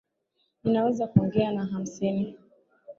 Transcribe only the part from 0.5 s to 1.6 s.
Ninaweza kuongea